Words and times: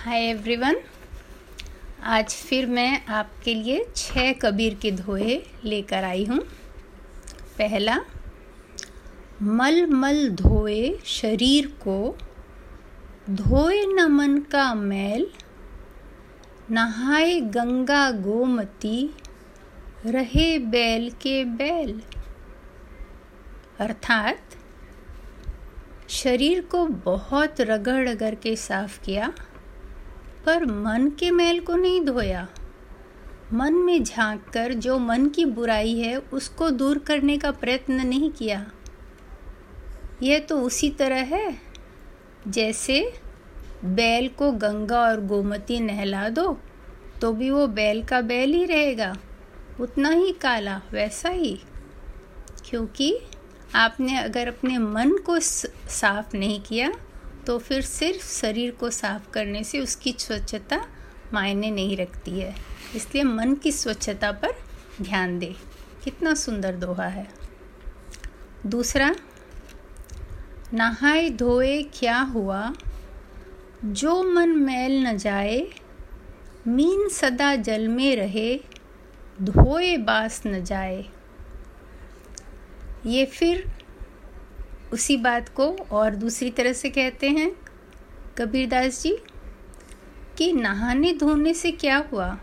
Hi 0.00 0.20
everyone 0.20 0.76
आज 2.02 2.30
फिर 2.30 2.66
मैं 2.66 3.06
आपके 3.06 3.54
लिए 3.54 3.86
छह 3.96 4.32
कबीर 4.32 4.74
के 4.74 4.90
धोए 4.90 5.42
लेकर 5.64 6.04
आई 6.04 6.24
हूँ। 6.24 6.38
पहला, 7.58 7.98
मल 9.42 9.86
मल 9.86 10.28
धोए 10.28 10.98
शरीर 11.04 11.66
को, 11.66 12.18
धोए 13.30 13.86
न 13.86 14.02
मन 14.02 14.38
का 14.38 14.74
मैल, 14.74 15.26
नहाए 16.70 17.40
गंगा 17.40 18.10
गोमती, 18.10 19.14
रहे 20.06 20.58
बैल 20.58 21.10
के 21.10 21.44
बैल। 21.44 22.02
अर्थात, 23.80 24.40
शरीर 26.08 26.60
को 26.60 26.86
बहुत 26.86 27.60
रगड़ 27.60 28.08
रगड़ 28.08 28.34
के 28.34 28.56
साफ़ 28.56 29.04
किया 29.04 29.32
पर 30.46 30.64
मन 30.64 31.10
के 31.18 31.30
मैल 31.30 31.60
को 31.60 31.76
नहीं 31.76 32.04
धोया। 32.04 32.48
मन 33.52 33.74
में 33.74 34.04
झाँक 34.04 34.44
कर 34.52 34.72
जो 34.72 34.98
मन 34.98 35.26
की 35.26 35.44
बुराई 35.44 35.98
है, 35.98 36.16
उसको 36.16 36.70
दूर 36.70 36.98
करने 36.98 37.38
का 37.38 37.50
प्रयत्न 37.50 38.06
नहीं 38.06 38.30
किया। 38.30 38.70
यह 40.22 40.38
तो 40.38 40.60
उसी 40.60 40.90
तरह 40.90 41.20
है, 41.36 41.56
जैसे 42.48 43.12
बैल 43.84 44.28
को 44.28 44.52
गंगा 44.52 45.00
और 45.00 45.20
गोमती 45.20 45.80
नहला 45.80 46.28
दो 46.28 46.60
तो 47.20 47.32
भी 47.32 47.50
वो 47.50 47.66
बैल 47.66 48.04
का 48.04 48.20
बैल 48.20 48.52
ही 48.54 48.64
रहेगा। 48.64 49.16
उतना 49.80 50.08
ही 50.08 50.32
काला, 50.32 50.80
वैसा 50.92 51.28
ही। 51.28 51.60
क्योंकि 52.64 53.18
आपने 53.74 54.18
अगर 54.18 54.48
अपने 54.48 54.78
मन 54.78 55.10
को 55.10 55.40
साफ़ 55.40 56.36
नहीं 56.36 56.60
किया 56.60 56.92
तो 57.46 57.58
फिर 57.58 57.82
सिर्फ़ 57.82 58.40
शरीर 58.40 58.70
को 58.70 58.90
साफ़ 58.90 59.30
करने 59.30 59.64
से 59.64 59.80
उसकी 59.80 60.16
स्वच्छता 60.18 60.88
मायने 61.32 61.70
नहीं 61.70 61.96
रखती 61.96 62.30
है। 62.30 62.54
इसलिए 62.94 63.24
मन 63.24 63.54
की 63.54 63.72
स्वच्छता 63.72 64.32
पर 64.32 64.50
ध्यान 65.02 65.38
दे। 65.38 65.56
कितना 66.04 66.34
सुंदर 66.34 66.74
दोहा 66.74 67.06
है। 67.06 67.28
दूसरा, 68.66 69.14
नहाए 70.74 71.30
धोए 71.30 71.82
क्या 71.82 72.18
हुआ? 72.18 72.74
जो 73.84 74.22
मन 74.22 74.48
मैल 74.48 75.06
न 75.06 75.16
जाए, 75.16 75.66
मीन 76.66 77.08
सदा 77.08 77.54
जल 77.54 77.88
में 77.88 78.16
रहे, 78.16 78.60
धोए 79.42 79.96
बास 79.96 80.42
न 80.46 80.64
जाए। 80.64 81.04
ये 83.06 83.26
फिर 83.26 83.79
उसी 84.92 85.16
बात 85.16 85.48
को 85.48 85.76
और 85.90 86.14
दूसरी 86.14 86.50
तरह 86.50 86.72
से 86.72 86.90
कहते 86.90 87.28
हैं 87.28 87.56
कबीरदास 88.38 89.02
जी, 89.02 89.18
कि 90.38 90.52
नहाने 90.52 91.12
धोने 91.12 91.54
से 91.54 91.72
क्या 91.72 92.04
हुआ? 92.12 92.38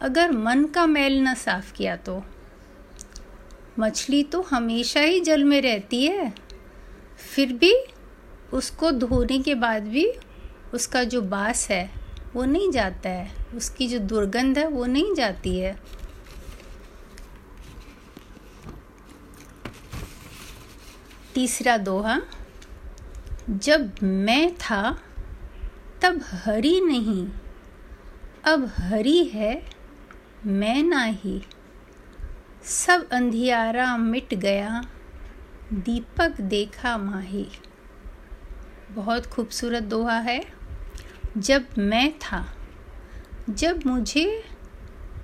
अगर 0.00 0.32
मन 0.32 0.64
का 0.64 0.86
मैल 0.86 1.22
न 1.22 1.34
साफ़ 1.34 1.72
किया 1.72 1.96
तो? 1.96 2.24
मछली 3.78 4.22
तो 4.22 4.42
हमेशा 4.42 5.00
ही 5.00 5.20
जल 5.20 5.44
में 5.44 5.62
रहती 5.62 6.06
है। 6.06 6.34
फिर 7.34 7.52
भी 7.52 7.84
उसको 8.52 8.90
धोने 8.90 9.38
के 9.38 9.54
बाद 9.54 9.82
भी 9.82 10.12
उसका 10.74 11.04
जो 11.04 11.22
बास 11.22 11.70
है, 11.70 11.90
वो 12.34 12.44
नहीं 12.44 12.70
जाता 12.70 13.10
है। 13.10 13.30
उसकी 13.54 13.88
जो 13.88 13.98
दुर्गंध 13.98 14.58
है, 14.58 14.68
वो 14.68 14.86
नहीं 14.86 15.14
जाती 15.14 15.58
है। 15.58 15.80
तीसरा 21.42 21.76
दोहा, 21.76 22.20
जब 23.50 23.94
मैं 24.02 24.54
था, 24.54 25.02
तब 26.02 26.20
हरी 26.24 26.80
नहीं, 26.80 27.28
अब 28.44 28.72
हरी 28.76 29.24
है, 29.24 29.70
मैं 30.46 30.82
ना 30.82 31.04
ही 31.04 31.42
सब 32.62 33.08
अंधियारा 33.08 33.96
मिट 33.96 34.34
गया, 34.34 34.84
दीपक 35.72 36.40
देखा 36.40 36.96
माही। 36.96 37.48
बहुत 38.90 39.26
खूबसूरत 39.26 39.82
दोहा 39.82 40.18
है। 40.18 40.44
जब 41.38 41.66
मैं 41.78 42.18
था, 42.18 42.56
जब 43.50 43.80
मुझे, 43.86 44.44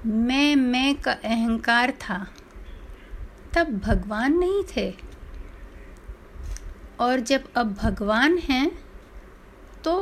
मैं 0.07 0.57
मैं 0.57 0.95
का 0.95 1.13
अहंकार 1.13 1.91
था, 1.91 2.27
तब 3.55 3.79
भगवान 3.79 4.39
नहीं 4.39 4.63
थे। 4.77 5.08
और 7.01 7.21
जब 7.21 7.45
अब 7.57 7.75
भगवान 7.75 8.39
हैं 8.39 8.71
तो 9.85 10.01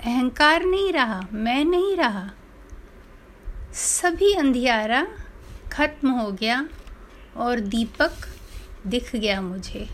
अहंकार 0.00 0.64
नहीं 0.64 0.92
रहा, 0.92 1.20
मैं 1.32 1.64
नहीं 1.64 1.96
रहा। 1.96 2.30
सभी 3.74 4.32
अंधियारा 4.34 5.06
खत्म 5.72 6.10
हो 6.10 6.30
गया 6.32 6.68
और 7.36 7.60
दीपक 7.60 8.26
दिख 8.86 9.16
गया 9.16 9.40
मुझे। 9.40 9.88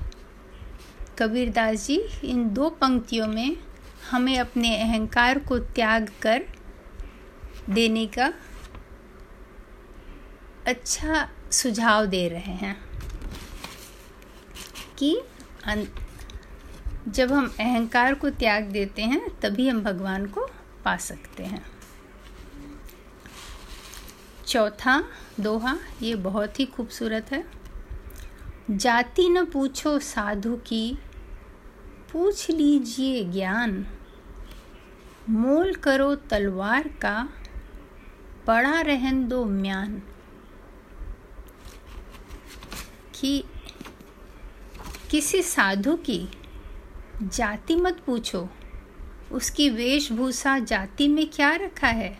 कबीरदास 1.18 1.86
जी, 1.86 1.96
इन 2.24 2.48
दो 2.54 2.68
पंक्तियों 2.70 3.26
में 3.28 3.56
हमें 4.10 4.38
अपने 4.38 4.76
अहंकार 4.82 5.38
को 5.38 5.58
त्याग 5.58 6.10
कर 6.22 6.44
देने 7.70 8.06
का 8.06 8.32
अच्छा 10.66 11.28
सुझाव 11.52 12.06
दे 12.06 12.28
रहे 12.28 12.52
हैं 12.54 12.76
कि 14.98 15.18
जब 17.08 17.32
हम 17.32 17.46
अहंकार 17.46 18.14
को 18.14 18.30
त्याग 18.30 18.64
देते 18.64 19.02
हैं, 19.02 19.40
तभी 19.40 19.68
हम 19.68 19.82
भगवान 19.82 20.26
को 20.26 20.46
पा 20.84 20.96
सकते 20.96 21.42
हैं। 21.42 21.66
चौथा, 24.46 25.04
दोहा, 25.40 25.78
ये 26.02 26.14
बहुत 26.14 26.60
ही 26.60 26.66
खूबसूरत 26.66 27.32
है। 27.32 27.44
जाति 28.70 29.28
न 29.28 29.44
पूछो 29.44 29.98
साधु 29.98 30.56
की, 30.56 30.98
पूछ 32.12 32.50
लीजिए 32.50 33.24
ज्ञान। 33.24 33.86
मोल 35.28 35.74
करो 35.74 36.14
तलवार 36.14 36.88
का, 36.88 37.28
पड़ा 38.46 38.80
रहन 38.80 39.28
दो 39.28 39.44
म्यान। 39.44 40.02
कि 43.14 43.44
किसी 45.10 45.42
साधु 45.42 45.96
की 45.96 46.28
जाति 47.22 47.76
मत 47.76 48.00
पूछो। 48.06 48.48
उसकी 49.32 49.70
वेशभूषा 49.70 50.58
जाति 50.58 51.08
में 51.08 51.30
क्या 51.30 51.54
रखा 51.54 51.86
है? 51.86 52.18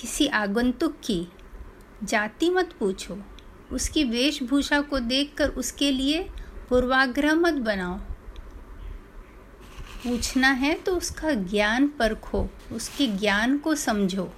किसी 0.00 0.26
आगंतुक 0.26 0.96
की 1.04 1.28
जाति 2.04 2.50
मत 2.50 2.72
पूछो। 2.72 3.18
उसकी 3.72 4.04
वेशभूषा 4.04 4.80
को 4.80 4.98
देखकर 4.98 5.48
उसके 5.48 5.90
लिए 5.90 6.22
पूर्वाग्रह 6.68 7.34
मत 7.34 7.52
बनाओ। 7.52 7.94
पूछना 10.04 10.48
है 10.48 10.74
तो 10.74 10.96
उसका 10.96 11.30
ज्ञान 11.30 11.88
परखो 11.88 12.48
उसके 12.72 13.06
ज्ञान 13.06 13.58
को 13.58 13.74
समझो। 13.74 14.34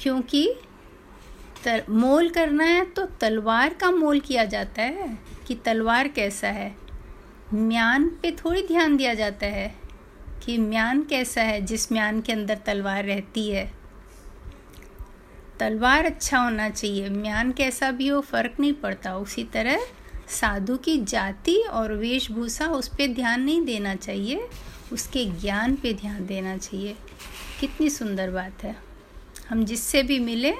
क्योंकि 0.00 0.54
तर, 1.64 1.84
मोल 1.90 2.28
करना 2.28 2.64
है 2.64 2.84
तो 2.84 3.06
तलवार 3.06 3.74
का 3.74 3.90
मोल 3.90 4.20
किया 4.20 4.44
जाता 4.44 4.82
है 4.82 5.18
कि 5.46 5.54
तलवार 5.54 6.08
कैसा 6.08 6.48
है। 6.48 6.83
म्यान 7.54 8.08
पे 8.08 8.30
थोड़ी 8.30 8.66
ध्यान 8.66 8.96
दिया 8.96 9.14
जाता 9.14 9.46
है 9.46 9.74
कि 10.44 10.58
म्यान 10.58 11.02
कैसा 11.02 11.42
है, 11.42 11.62
जिस 11.62 11.92
म्यान 11.92 12.20
के 12.20 12.32
अंदर 12.32 12.54
तलवार 12.54 13.04
रहती 13.04 13.50
है। 13.50 13.72
तलवार 15.60 16.04
अच्छा 16.04 16.38
होना 16.38 16.70
चाहिए, 16.70 17.08
म्यान 17.08 17.52
कैसा 17.52 17.90
भी 17.90 18.08
हो, 18.08 18.20
फ़र्क 18.20 18.60
नहीं 18.60 18.72
पड़ता। 18.72 19.16
उसी 19.16 19.44
तरह 19.44 19.86
साधु 20.28 20.76
की 20.76 20.98
जाति 20.98 21.56
और 21.56 21.92
वेशभूषा 21.92 22.66
उस 22.66 22.88
पर 22.88 23.06
ध्यान 23.06 23.42
नहीं 23.42 23.64
देना 23.64 23.94
चाहिए, 23.94 24.48
उसके 24.92 25.24
ज्ञान 25.24 25.76
पे 25.76 25.94
ध्यान 25.94 26.26
देना 26.26 26.56
चाहिए। 26.56 26.96
कितनी 27.60 27.90
सुंदर 27.90 28.30
बात 28.30 28.64
है। 28.64 28.76
हम 29.48 29.64
जिससे 29.64 30.02
भी 30.02 30.18
मिले, 30.18 30.54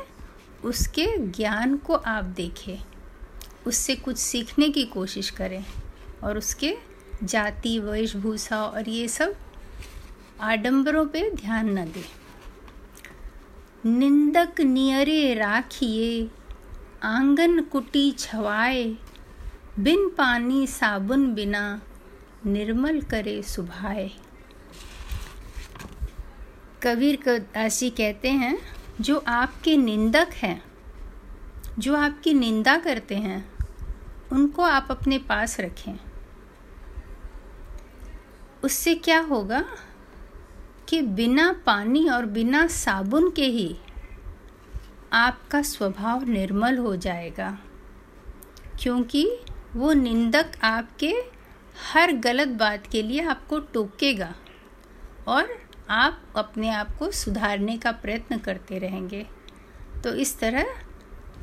उसके 0.65 1.19
ज्ञान 1.19 1.77
को 1.77 1.95
आप 1.95 2.25
देखें। 2.25 2.79
उससे 3.67 3.97
कुछ 3.97 4.19
सीखने 4.19 4.69
की 4.69 4.85
कोशिश 4.85 5.31
करें। 5.31 5.65
और 6.25 6.39
उसके 6.39 6.77
जाति, 7.23 7.79
वेशभूषा 7.79 8.65
और 8.65 8.89
ये 8.89 9.09
सब 9.09 9.37
आडंबरों 10.41 11.07
पे 11.07 11.31
ध्यान 11.31 11.79
न 11.79 11.85
दे। 11.85 12.05
निंदक 13.89 14.61
नियरे 14.61 15.35
राखिए, 15.35 16.31
आँगन 17.03 17.61
कुटी 17.61 18.13
छवाए, 18.13 18.97
बिन 19.79 20.09
पानी 20.09 20.67
साबुन 20.67 21.35
बिना 21.35 21.83
निर्मल 22.47 23.01
करे 23.01 23.43
सुभाए। 23.43 24.11
कबीर 26.83 27.19
दासी 27.29 27.91
कहते 27.91 28.31
हैं, 28.31 28.59
जो 29.01 29.25
आपके 29.27 29.77
निंदक 29.77 30.29
हैं, 30.35 30.65
जो 31.79 31.97
आपकी 31.97 32.35
निंदा 32.35 32.77
करते 32.79 33.15
हैं, 33.15 33.53
उनको 34.33 34.63
आप 34.63 34.89
अपने 34.91 35.19
पास 35.19 35.61
रखें। 35.61 36.14
उससे 38.65 38.95
क्या 38.95 39.19
होगा 39.21 39.65
कि 40.89 41.01
बिना 41.03 41.51
पानी 41.67 42.09
और 42.09 42.27
बिना 42.27 42.67
साबुन 42.67 43.31
के 43.31 43.47
ही 43.47 43.77
आपका 45.13 45.63
स्वभाव 45.63 46.25
निर्मल 46.25 46.79
हो 46.79 46.95
जाएगा, 46.97 47.51
क्योंकि 48.81 49.27
वो 49.75 49.93
निंदक 49.93 50.53
आपके 50.63 51.13
हर 51.93 52.13
गलत 52.19 52.49
बात 52.49 52.87
के 52.87 53.03
लिए 53.03 53.21
आपको 53.21 53.59
टोकेगा 53.75 54.35
और 55.29 55.49
आप 55.91 56.23
अपने 56.37 56.71
आप 56.71 56.97
को 56.97 57.11
सुधारने 57.13 57.77
का 57.79 57.93
प्रयत्न 57.93 58.39
करते 58.39 58.79
रहेंगे। 58.79 59.27
तो 60.05 60.15
इस 60.15 60.39
तरह 60.39 60.75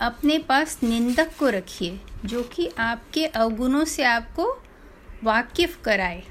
अपने 0.02 0.38
पास 0.40 0.80
निंदक 0.84 1.32
को 1.40 1.50
रखिए, 1.50 2.00
जो 2.26 2.44
कि 2.44 2.68
आपके 2.80 3.26
अवगुणों 3.26 3.86
से 3.86 4.04
आपको 4.04 4.52
वाकिफ 5.24 5.82
कराए। 5.84 6.24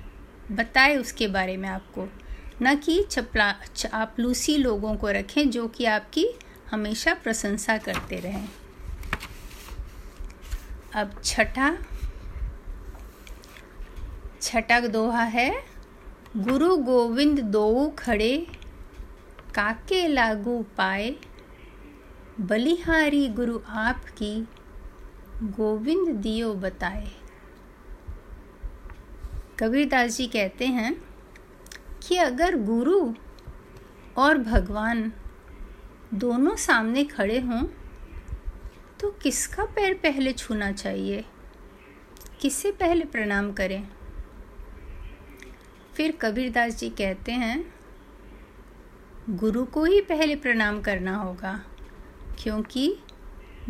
बताए 0.50 0.96
उसके 0.96 1.28
बारे 1.28 1.56
में 1.56 1.68
आपको। 1.68 2.08
न 2.62 2.76
कि 2.76 3.04
चपला 3.10 3.52
चापलूसी 3.76 4.56
लोगों 4.56 4.96
को 4.96 5.08
रखें 5.08 5.50
जो 5.50 5.68
कि 5.68 5.84
आपकी 5.84 6.26
हमेशा 6.70 7.14
प्रशंसा 7.14 7.78
करते 7.78 8.16
रहें। 8.16 8.48
अब 10.94 11.20
छठा 11.24 11.78
छठा 14.42 14.80
दोहा 14.80 15.22
है, 15.22 15.64
गुरु 16.36 16.76
गोविंद 16.76 17.40
दो 17.40 17.94
खड़े, 17.98 18.46
काके 19.54 20.08
लागू 20.08 20.66
पाए, 20.76 21.16
बलिहारी 22.40 23.28
गुरु 23.28 23.60
आपकी, 23.68 24.48
गोविंद 25.42 26.08
दियो 26.08 26.54
बताए। 26.54 27.08
कबीरदास 29.60 30.16
जी 30.16 30.26
कहते 30.26 30.66
हैं 30.66 30.94
कि 32.02 32.16
अगर 32.16 32.56
गुरु 32.56 33.14
और 34.16 34.38
भगवान 34.38 35.12
दोनों 36.14 36.56
सामने 36.56 37.04
खड़े 37.04 37.38
हों 37.40 37.62
तो 39.00 39.10
किसका 39.22 39.64
पैर 39.64 39.94
पहले 39.94 40.32
छूना 40.32 40.72
चाहिए? 40.72 41.24
किसे 42.40 42.72
पहले 42.72 43.04
प्रणाम 43.04 43.52
करें? 43.52 43.88
फिर 45.94 46.12
कबीरदास 46.12 46.76
जी 46.76 46.88
कहते 46.90 47.32
हैं, 47.32 47.72
गुरु 49.30 49.64
को 49.64 49.84
ही 49.84 50.00
पहले 50.00 50.36
प्रणाम 50.36 50.80
करना 50.80 51.16
होगा, 51.16 51.60
क्योंकि 52.42 52.96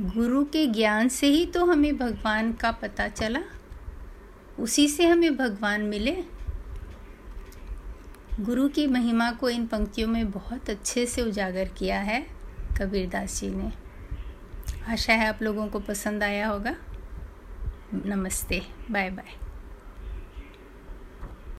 गुरु 0.00 0.44
के 0.44 0.66
ज्ञान 0.66 1.08
से 1.08 1.26
ही 1.26 1.46
तो 1.46 1.64
हमें 1.64 1.96
भगवान 1.96 2.52
का 2.52 2.70
पता 2.72 3.08
चला। 3.08 3.40
उसी 4.60 4.88
से 4.88 5.06
हमें 5.06 5.36
भगवान 5.36 5.80
मिले। 5.80 6.24
गुरु 8.40 8.68
की 8.68 8.86
महिमा 8.86 9.30
को 9.32 9.48
इन 9.50 9.66
पंक्तियों 9.66 10.08
में 10.08 10.30
बहुत 10.30 10.70
अच्छे 10.70 11.06
से 11.06 11.22
उजागर 11.22 11.68
किया 11.68 12.00
है, 12.00 12.26
कबीरदास 12.80 13.40
जी 13.40 13.50
ने। 13.50 13.72
आशा 14.88 15.12
है 15.12 15.26
आप 15.26 15.42
लोगों 15.42 15.68
को 15.68 15.80
पसंद 15.80 16.22
आया 16.22 16.48
होगा। 16.48 16.76
नमस्ते 18.06 18.62
बाय 18.90 19.10
बाय 19.10 19.49